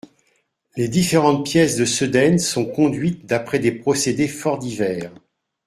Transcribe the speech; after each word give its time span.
Les 0.77 0.87
différentes 0.87 1.45
pièces 1.45 1.75
de 1.75 1.85
Sedaine 1.85 2.39
sont 2.39 2.65
conduites 2.65 3.27
d’après 3.27 3.59
des 3.59 3.71
procédés 3.71 4.27
fort 4.27 4.57
divers. 4.57 5.13